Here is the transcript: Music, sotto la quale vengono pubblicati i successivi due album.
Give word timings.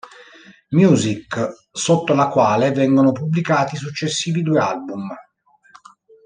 Music, 0.71 1.37
sotto 1.71 2.15
la 2.15 2.27
quale 2.29 2.71
vengono 2.71 3.11
pubblicati 3.11 3.75
i 3.75 3.77
successivi 3.77 4.41
due 4.41 4.59
album. 4.59 5.13